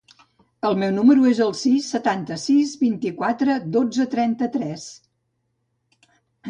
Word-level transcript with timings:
El 0.69 0.77
meu 0.83 0.93
número 0.95 1.27
es 1.31 1.41
el 1.47 1.53
sis, 1.59 1.91
setanta-sis, 1.97 2.73
vint-i-quatre, 2.87 3.59
dotze, 3.77 4.09
trenta-tres. 4.17 4.91